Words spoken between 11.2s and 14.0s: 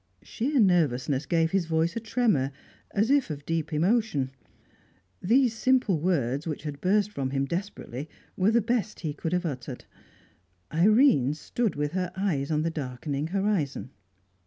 stood with her eyes on the darkening horizon.